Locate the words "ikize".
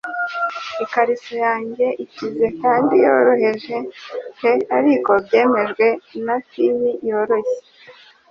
2.03-2.45